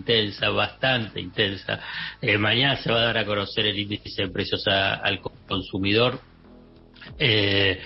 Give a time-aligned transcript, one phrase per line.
[0.00, 1.78] intensa, bastante intensa.
[2.20, 6.20] Eh, mañana se va a dar a conocer el índice de precios al consumidor.
[7.18, 7.80] Eh,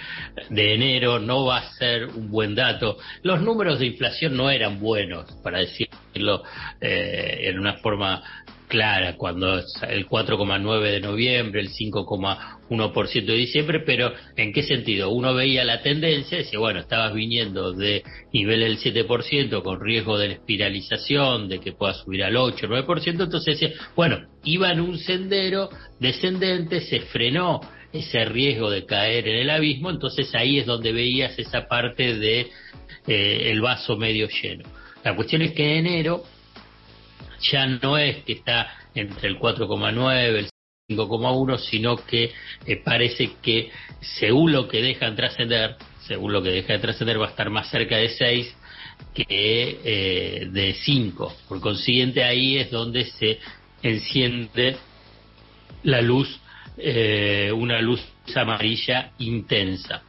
[0.50, 2.98] de enero no va a ser un buen dato.
[3.22, 6.42] Los números de inflación no eran buenos, para decirlo
[6.80, 8.22] eh, en una forma
[8.69, 15.10] clara, cuando el 4,9 de noviembre, el 5,1% de diciembre, pero ¿en qué sentido?
[15.10, 20.28] Uno veía la tendencia decía, bueno, estabas viniendo de nivel del 7% con riesgo de
[20.28, 24.98] la espiralización, de que pueda subir al 8, 9%, entonces decía, bueno, iba en un
[24.98, 25.70] sendero
[26.01, 27.60] descendente, se frenó
[27.92, 32.48] ese riesgo de caer en el abismo, entonces ahí es donde veías esa parte de
[33.06, 34.65] eh, el vaso medio lleno.
[35.04, 36.24] La cuestión es que en enero
[37.41, 40.48] ya no es que está entre el 4,9, el
[40.91, 42.33] 5,1, sino que
[42.66, 43.70] eh, parece que
[44.01, 45.77] según lo que dejan trascender,
[46.07, 48.57] según lo que deja de trascender va a estar más cerca de 6
[49.15, 51.37] que eh, de 5.
[51.48, 53.38] Por consiguiente ahí es donde se
[53.82, 54.77] enciende
[55.85, 56.41] la luz,
[56.76, 58.01] eh, una luz
[58.35, 60.02] amarilla intensa.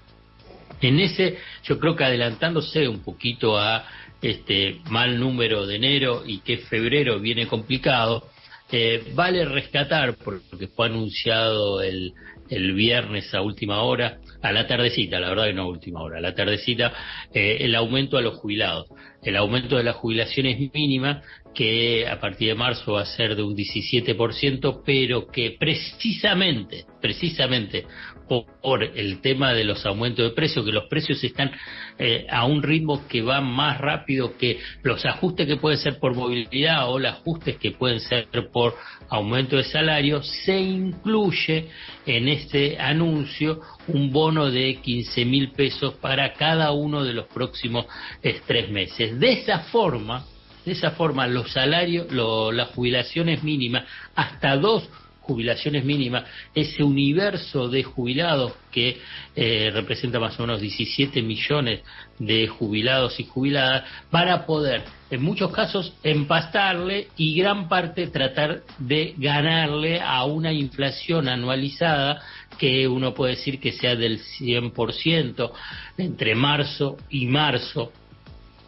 [0.82, 3.86] En ese, yo creo que adelantándose un poquito a
[4.32, 8.28] este mal número de enero y que febrero viene complicado,
[8.72, 12.14] eh, vale rescatar, porque fue anunciado el,
[12.50, 16.18] el viernes a última hora, a la tardecita, la verdad que no a última hora,
[16.18, 16.94] a la tardecita,
[17.34, 18.88] eh, el aumento a los jubilados.
[19.26, 21.22] El aumento de las jubilaciones mínima,
[21.54, 27.86] que a partir de marzo va a ser de un 17%, pero que precisamente, precisamente
[28.28, 31.52] por el tema de los aumentos de precios, que los precios están
[32.00, 36.16] eh, a un ritmo que va más rápido que los ajustes que pueden ser por
[36.16, 38.76] movilidad o los ajustes que pueden ser por
[39.10, 41.68] aumento de salario, se incluye
[42.06, 47.86] en este anuncio un bono de 15 mil pesos para cada uno de los próximos
[48.24, 49.20] eh, tres meses.
[49.20, 50.26] De esa forma,
[50.66, 54.90] de esa forma los salarios, las jubilaciones mínimas, hasta dos
[55.26, 59.00] jubilaciones mínimas, ese universo de jubilados que
[59.36, 61.82] eh, representa más o menos 17 millones
[62.20, 69.16] de jubilados y jubiladas, para poder, en muchos casos, empastarle y gran parte tratar de
[69.18, 72.22] ganarle a una inflación anualizada
[72.58, 75.52] que uno puede decir que sea del 100%
[75.98, 77.92] entre marzo y marzo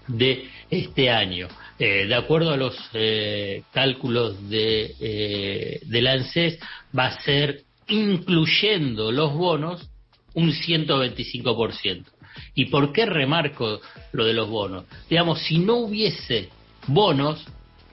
[0.07, 1.47] de este año.
[1.79, 6.59] Eh, de acuerdo a los eh, cálculos de, eh, del ANSES,
[6.97, 9.87] va a ser, incluyendo los bonos,
[10.33, 12.05] un 125%.
[12.55, 13.79] ¿Y por qué remarco
[14.11, 14.85] lo de los bonos?
[15.09, 16.49] Digamos, si no hubiese
[16.87, 17.45] bonos,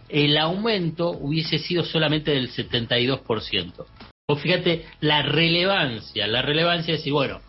[0.09, 3.87] el aumento hubiese sido solamente del 72%.
[4.27, 7.43] O fíjate la relevancia, la relevancia es decir, bueno,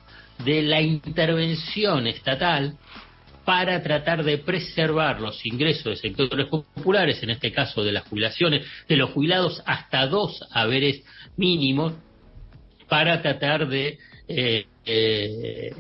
[0.43, 2.77] de la intervención estatal
[3.45, 8.67] para tratar de preservar los ingresos de sectores populares, en este caso de las jubilaciones,
[8.89, 11.01] de los jubilados hasta dos haberes
[11.37, 11.93] mínimos,
[12.89, 13.97] para tratar de
[14.27, 15.73] eh, eh,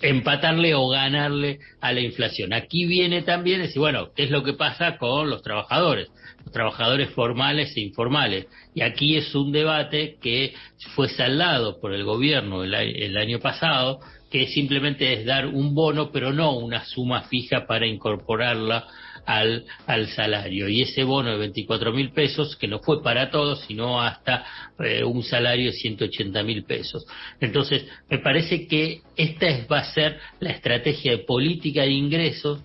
[0.00, 2.52] empatarle o ganarle a la inflación.
[2.52, 6.08] Aquí viene también decir, bueno, ¿qué es lo que pasa con los trabajadores?
[6.44, 8.46] Los trabajadores formales e informales.
[8.74, 10.54] Y aquí es un debate que
[10.94, 16.32] fue saldado por el gobierno el año pasado, que simplemente es dar un bono, pero
[16.32, 18.86] no una suma fija para incorporarla
[19.26, 20.68] al, al salario.
[20.68, 24.44] Y ese bono de 24 mil pesos, que no fue para todos, sino hasta
[24.78, 27.04] eh, un salario de 180 mil pesos.
[27.40, 32.60] Entonces, me parece que esta va a ser la estrategia de política de ingresos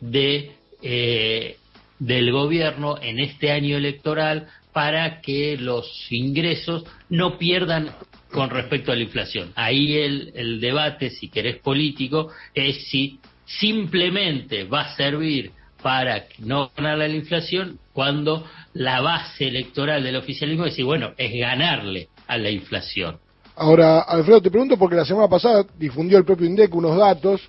[0.00, 1.56] de, eh,
[1.98, 7.94] del gobierno en este año electoral para que los ingresos no pierdan
[8.34, 9.52] con respecto a la inflación.
[9.54, 16.72] Ahí el, el debate, si querés político, es si simplemente va a servir para no
[16.76, 22.36] ganar la inflación cuando la base electoral del oficialismo es decir, bueno, es ganarle a
[22.36, 23.18] la inflación.
[23.54, 27.40] Ahora, Alfredo, te pregunto porque la semana pasada difundió el propio INDEC unos datos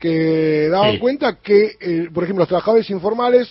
[0.00, 3.48] que daban cuenta que, eh, por ejemplo, los trabajadores informales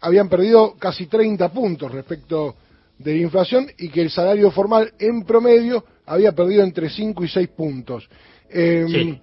[0.00, 2.56] habían perdido casi 30 puntos respecto
[2.98, 7.28] de la inflación y que el salario formal en promedio había perdido entre 5 y
[7.28, 8.08] 6 puntos.
[8.48, 9.18] Em,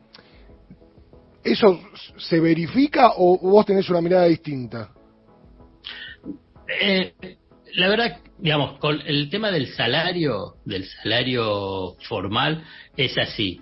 [1.44, 1.82] ¿Eso
[2.18, 4.90] se verifica o vos tenés una mirada distinta?
[6.82, 7.14] Eh,
[7.76, 12.64] la verdad, digamos, con el tema del salario, del salario formal,
[12.96, 13.62] es así.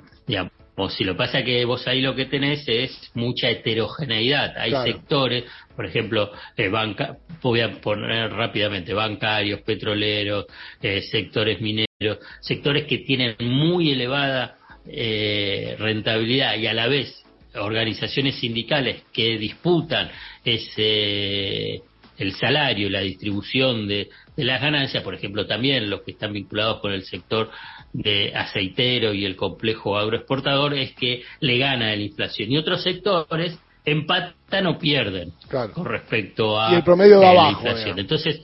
[0.76, 4.58] Digamos, si lo pasa que vos ahí lo que tenés es mucha heterogeneidad.
[4.58, 10.46] Hay sectores, por ejemplo, eh, banca, voy a poner rápidamente, bancarios, petroleros,
[10.82, 17.24] eh, sectores mineros, sectores que tienen muy elevada eh, rentabilidad y a la vez
[17.56, 20.12] organizaciones sindicales que disputan
[20.44, 21.82] ese
[22.18, 26.92] el salario, la distribución de, las ganancias, por ejemplo, también los que están vinculados con
[26.92, 27.50] el sector
[27.94, 32.52] de aceitero y el complejo agroexportador, es que le gana la inflación.
[32.52, 35.34] Y otros sectores empatan o pierden
[35.74, 38.00] con respecto a el promedio de la inflación.
[38.00, 38.42] Entonces,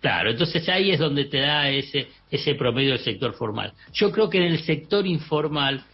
[0.00, 3.72] claro, entonces ahí es donde te da ese, ese promedio del sector formal.
[3.92, 5.84] Yo creo que en el sector informal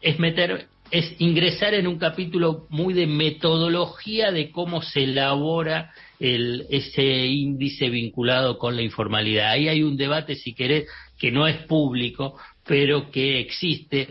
[0.00, 6.66] es meter es ingresar en un capítulo muy de metodología de cómo se elabora el,
[6.70, 9.50] ese índice vinculado con la informalidad.
[9.50, 10.86] Ahí hay un debate, si querés,
[11.18, 12.36] que no es público,
[12.66, 14.08] pero que existe.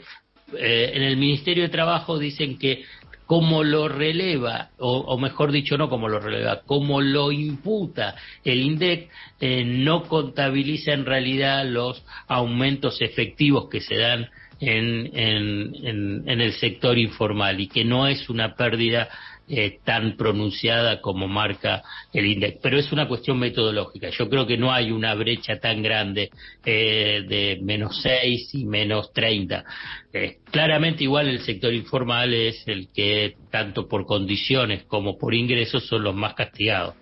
[0.58, 2.84] Eh, en el Ministerio de Trabajo dicen que
[3.26, 9.10] como lo releva, o, mejor dicho, no como lo releva, como lo imputa el INDEC,
[9.40, 14.30] eh, no contabiliza en realidad los aumentos efectivos que se dan
[14.66, 19.10] en, en, el sector informal y que no es una pérdida
[19.48, 21.84] eh, tan pronunciada como marca
[22.14, 22.60] el INDEC.
[22.62, 24.10] Pero es una cuestión metodológica.
[24.10, 26.30] Yo creo que no hay una brecha tan grande
[26.66, 29.66] eh, de menos 6 y menos 30.
[30.14, 35.86] Eh, claramente igual el sector informal es el que, tanto por condiciones como por ingresos,
[35.88, 36.96] son los más castigados.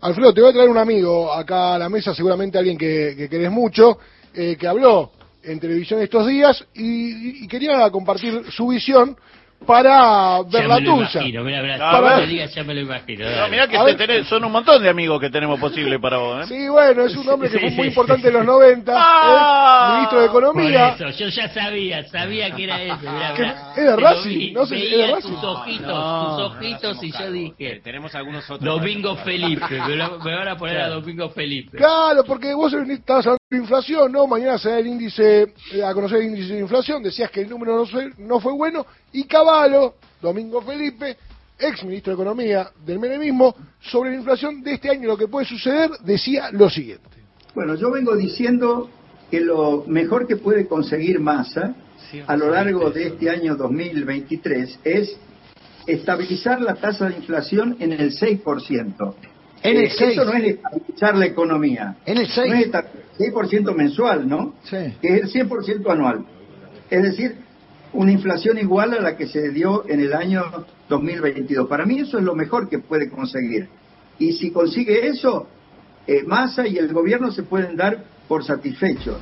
[0.00, 3.28] Alfredo, te voy a traer un amigo acá a la mesa, seguramente alguien que, que
[3.28, 3.98] querés mucho,
[4.32, 9.16] que habló en televisión estos días y, quería compartir su visión
[9.66, 11.22] para ver la tuya.
[12.46, 13.26] ya me lo imagino.
[13.50, 16.44] mirá que son un montón de amigos que tenemos posible para vos.
[16.44, 16.46] ¿eh?
[16.48, 19.92] Sí, bueno, es un hombre que fue muy importante en los 90, ah.
[19.96, 20.96] ministro de Economía.
[20.96, 23.06] yo ya sabía, sabía que era ese.
[23.76, 25.28] Era Racing, no sé, era Racing.
[25.28, 27.80] Tus ojitos, tus ojitos y yo dije.
[27.84, 28.64] Tenemos algunos otros.
[28.64, 31.76] Domingo Felipe, me, van a poner a Domingo Felipe.
[31.76, 34.28] Claro, porque vos estabas hablando inflación, ¿no?
[34.28, 37.50] Mañana se da el índice, eh, a conocer el índice de inflación, decías que el
[37.50, 41.16] número no fue, no fue bueno, y Caballo, Domingo Felipe,
[41.58, 45.46] ex ministro de Economía del menemismo, sobre la inflación de este año, lo que puede
[45.46, 47.08] suceder, decía lo siguiente.
[47.52, 48.88] Bueno, yo vengo diciendo
[49.32, 51.74] que lo mejor que puede conseguir Massa
[52.28, 55.16] a lo largo de este año 2023 es
[55.88, 59.14] estabilizar la tasa de inflación en el 6%.
[59.62, 60.00] En el 6.
[60.00, 61.96] Eh, eso no es estabilizar la economía.
[62.06, 62.52] En el 6.
[62.52, 64.54] No es 6% mensual, ¿no?
[64.64, 64.94] Sí.
[65.00, 66.24] Que es el 100% anual.
[66.88, 67.36] Es decir,
[67.92, 70.42] una inflación igual a la que se dio en el año
[70.88, 71.68] 2022.
[71.68, 73.68] Para mí eso es lo mejor que puede conseguir.
[74.18, 75.46] Y si consigue eso,
[76.06, 79.16] eh, Massa y el gobierno se pueden dar por satisfechos.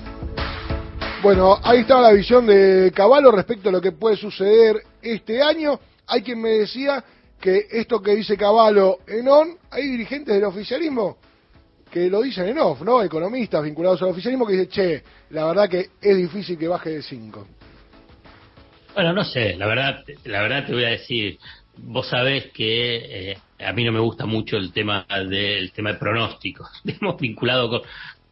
[1.23, 5.81] Bueno, ahí está la visión de Caballo respecto a lo que puede suceder este año.
[6.07, 7.03] Hay quien me decía
[7.41, 11.19] que esto que dice Caballo en ON, hay dirigentes del oficialismo
[11.91, 13.03] que lo dicen en off, ¿no?
[13.03, 17.03] Economistas vinculados al oficialismo que dicen, che, la verdad que es difícil que baje de
[17.03, 17.47] 5.
[18.95, 21.39] Bueno, no sé, la verdad, la verdad te voy a decir,
[21.77, 25.99] vos sabés que eh, a mí no me gusta mucho el tema del tema de
[25.99, 26.69] pronósticos,
[27.21, 27.83] vinculado con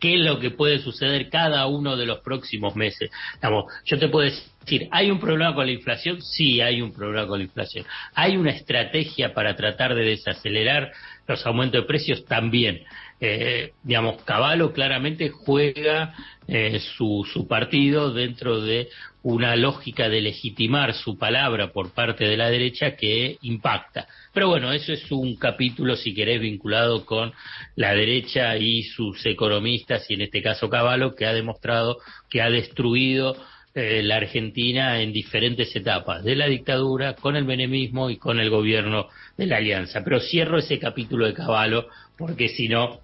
[0.00, 3.10] qué es lo que puede suceder cada uno de los próximos meses.
[3.34, 6.20] Digamos, yo te puedo decir, ¿hay un problema con la inflación?
[6.22, 7.84] Sí, hay un problema con la inflación.
[8.14, 10.92] ¿Hay una estrategia para tratar de desacelerar
[11.26, 12.24] los aumentos de precios?
[12.24, 12.82] También.
[13.20, 16.14] Eh, digamos, Caballo claramente juega
[16.46, 18.88] eh, su, su partido dentro de
[19.22, 24.06] una lógica de legitimar su palabra por parte de la derecha que impacta.
[24.32, 27.32] Pero bueno, eso es un capítulo, si querés, vinculado con
[27.74, 31.98] la derecha y sus economistas, y en este caso Caballo, que ha demostrado
[32.30, 33.36] que ha destruido
[33.74, 38.48] eh, la Argentina en diferentes etapas, de la dictadura, con el menemismo y con el
[38.48, 40.04] gobierno de la Alianza.
[40.04, 43.00] Pero cierro ese capítulo de Caballo, porque si no,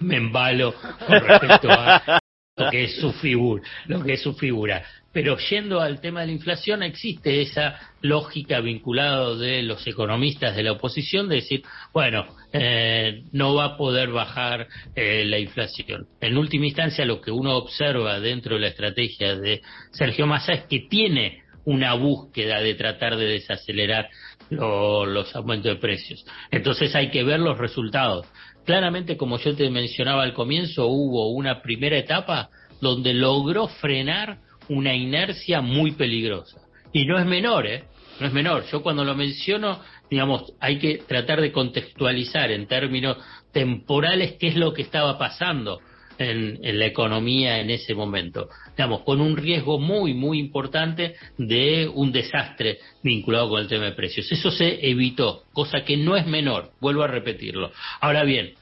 [0.00, 0.74] me embalo
[1.06, 2.20] con respecto a
[2.56, 4.82] lo que es su figura, lo que es su figura.
[5.12, 10.62] Pero yendo al tema de la inflación, existe esa lógica vinculada de los economistas de
[10.62, 11.62] la oposición de decir,
[11.94, 16.06] bueno, eh, no va a poder bajar eh, la inflación.
[16.20, 20.64] En última instancia, lo que uno observa dentro de la estrategia de Sergio Massa es
[20.64, 24.08] que tiene una búsqueda de tratar de desacelerar
[24.50, 26.24] los aumentos de precios.
[26.50, 28.26] Entonces hay que ver los resultados.
[28.66, 34.92] Claramente, como yo te mencionaba al comienzo, hubo una primera etapa donde logró frenar una
[34.92, 36.60] inercia muy peligrosa.
[36.92, 37.84] Y no es menor, ¿eh?
[38.18, 38.64] No es menor.
[38.72, 39.80] Yo cuando lo menciono,
[40.10, 43.18] digamos, hay que tratar de contextualizar en términos
[43.52, 45.80] temporales qué es lo que estaba pasando
[46.18, 48.48] en, la economía en ese momento.
[48.76, 53.92] Digamos, con un riesgo muy, muy importante de un desastre vinculado con el tema de
[53.92, 54.30] precios.
[54.30, 57.70] Eso se evitó, cosa que no es menor, vuelvo a repetirlo.
[58.00, 58.54] Ahora bien,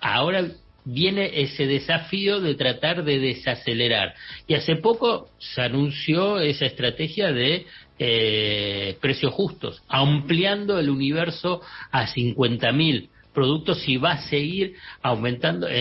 [0.00, 0.46] ahora
[0.84, 4.14] viene ese desafío de tratar de desacelerar.
[4.46, 7.66] Y hace poco se anunció esa estrategia de
[7.98, 11.60] eh, precios justos, ampliando el universo
[11.92, 15.72] a 50.000 productos y va a seguir aumentando eh,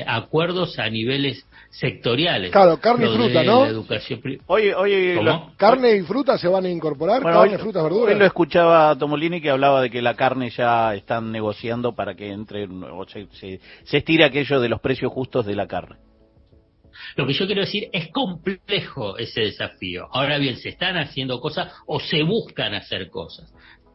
[0.00, 2.50] eh, acuerdos a niveles sectoriales.
[2.50, 3.60] Claro, carne y fruta, ¿no?
[4.46, 5.20] oye, oye,
[5.56, 8.12] carne y fruta se van a incorporar, carne, frutas, verduras.
[8.12, 12.14] Hoy lo escuchaba a Tomolini que hablaba de que la carne ya están negociando para
[12.14, 15.96] que entre, o se, se, se estire aquello de los precios justos de la carne.
[17.16, 20.08] Lo que yo quiero decir es complejo ese desafío.
[20.12, 23.52] Ahora bien, se están haciendo cosas o se buscan hacer cosas.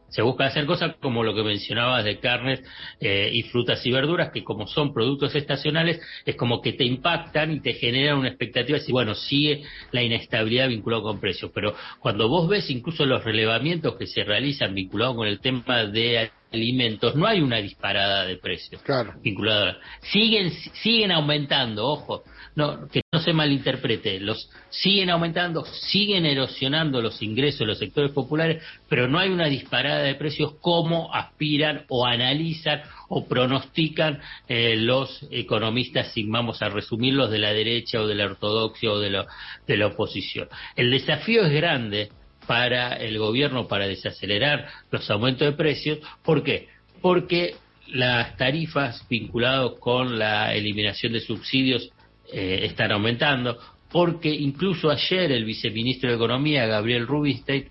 [0.08, 2.62] Se busca hacer cosas como lo que mencionabas de carnes
[3.00, 7.52] eh, y frutas y verduras, que como son productos estacionales, es como que te impactan
[7.52, 11.50] y te generan una expectativa decir, bueno, sigue la inestabilidad vinculada con precios.
[11.54, 16.30] Pero cuando vos ves incluso los relevamientos que se realizan vinculados con el tema de
[16.52, 19.14] alimentos, no hay una disparada de precios claro.
[19.22, 19.78] vinculada.
[20.12, 20.50] Siguen,
[20.82, 22.24] siguen aumentando, ojo,
[22.54, 28.12] no, que no se malinterprete, los siguen aumentando, siguen erosionando los ingresos de los sectores
[28.12, 34.76] populares, pero no hay una disparada de precios como aspiran o analizan o pronostican eh,
[34.76, 39.10] los economistas, si vamos a resumirlos, de la derecha o de la ortodoxia o de,
[39.10, 39.26] lo,
[39.66, 40.48] de la oposición.
[40.76, 42.10] El desafío es grande
[42.48, 45.98] para el gobierno para desacelerar los aumentos de precios.
[46.24, 46.66] ¿Por qué?
[47.02, 47.56] Porque
[47.88, 51.90] las tarifas vinculadas con la eliminación de subsidios
[52.32, 53.58] eh, están aumentando,
[53.90, 57.68] porque incluso ayer el viceministro de Economía, Gabriel Rubinstein,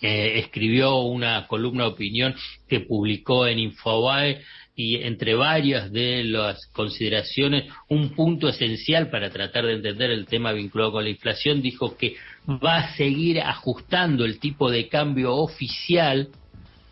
[0.00, 2.34] eh, escribió una columna de opinión
[2.66, 4.42] que publicó en Infobae
[4.74, 10.52] y entre varias de las consideraciones, un punto esencial para tratar de entender el tema
[10.52, 12.16] vinculado con la inflación, dijo que
[12.48, 16.28] va a seguir ajustando el tipo de cambio oficial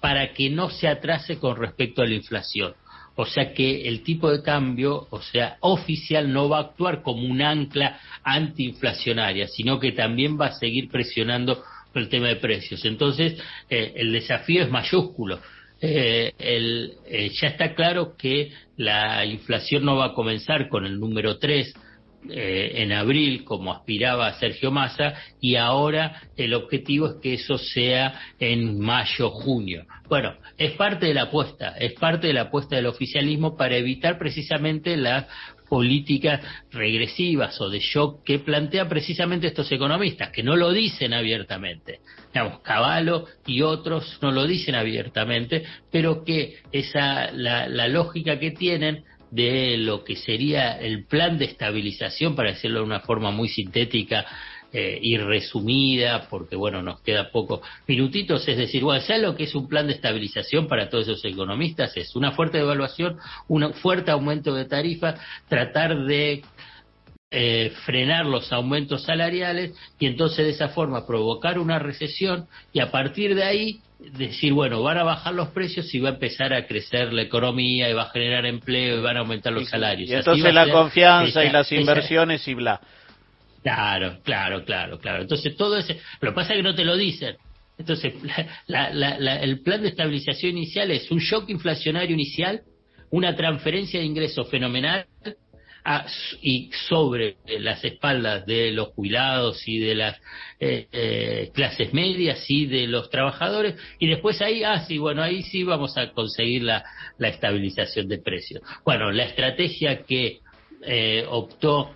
[0.01, 2.75] para que no se atrase con respecto a la inflación.
[3.17, 7.27] O sea que el tipo de cambio, o sea, oficial no va a actuar como
[7.27, 11.63] un ancla antiinflacionaria, sino que también va a seguir presionando
[11.95, 12.85] el tema de precios.
[12.85, 15.41] Entonces, eh, el desafío es mayúsculo
[15.81, 21.01] eh, el, eh, ya está claro que la inflación no va a comenzar con el
[21.01, 21.75] número 3
[22.29, 28.21] eh, en abril, como aspiraba Sergio Massa, y ahora el objetivo es que eso sea
[28.39, 29.87] en mayo, junio.
[30.07, 34.19] Bueno, es parte de la apuesta, es parte de la apuesta del oficialismo para evitar
[34.19, 35.29] precisamente la
[35.71, 36.41] políticas
[36.73, 42.01] regresivas o de shock que plantean precisamente estos economistas, que no lo dicen abiertamente.
[42.35, 48.51] Digamos, Caballo y otros no lo dicen abiertamente, pero que esa, la, la lógica que
[48.51, 53.49] tienen de lo que sería el plan de estabilización, para decirlo de una forma muy
[53.49, 54.27] sintética,
[54.73, 59.45] eh, y resumida, porque bueno, nos queda poco minutitos, es decir, bueno, ¿sabes lo que
[59.45, 61.97] es un plan de estabilización para todos esos economistas?
[61.97, 66.43] Es una fuerte devaluación, un fuerte aumento de tarifas, tratar de
[67.33, 72.91] eh, frenar los aumentos salariales y entonces de esa forma provocar una recesión y a
[72.91, 76.67] partir de ahí decir, bueno, van a bajar los precios y va a empezar a
[76.67, 80.11] crecer la economía y va a generar empleo y van a aumentar los salarios.
[80.11, 82.81] Y entonces la confianza y las inversiones y bla.
[83.63, 85.23] Claro, claro, claro, claro.
[85.23, 87.37] Entonces todo ese, lo pasa es que no te lo dicen.
[87.79, 88.15] Entonces,
[88.69, 92.63] el plan de estabilización inicial es un shock inflacionario inicial,
[93.11, 95.07] una transferencia de ingresos fenomenal
[96.43, 100.21] y sobre las espaldas de los jubilados y de las
[100.61, 105.43] eh, eh, clases medias y de los trabajadores y después ahí, ah, sí, bueno, ahí
[105.43, 106.85] sí vamos a conseguir la,
[107.19, 108.63] la estabilización de precios.
[108.85, 110.41] Bueno, la estrategia que
[110.83, 111.95] eh, optó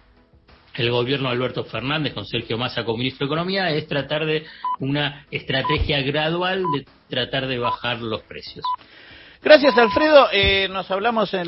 [0.77, 4.45] el gobierno de Alberto Fernández con Sergio Massa como ministro de Economía es tratar de
[4.81, 8.65] una estrategia gradual de tratar de bajar los precios.
[9.43, 10.29] Gracias, Alfredo.
[10.33, 11.41] Eh, nos hablamos en